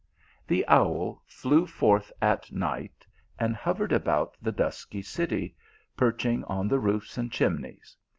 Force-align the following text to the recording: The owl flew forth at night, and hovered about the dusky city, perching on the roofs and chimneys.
The 0.47 0.65
owl 0.67 1.21
flew 1.27 1.67
forth 1.67 2.11
at 2.23 2.51
night, 2.51 3.05
and 3.37 3.55
hovered 3.55 3.91
about 3.91 4.35
the 4.41 4.51
dusky 4.51 5.03
city, 5.03 5.55
perching 5.95 6.43
on 6.45 6.67
the 6.67 6.79
roofs 6.79 7.19
and 7.19 7.31
chimneys. 7.31 7.95